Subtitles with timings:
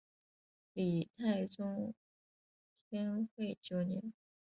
[0.73, 1.93] 金太宗
[2.89, 4.11] 天会九年。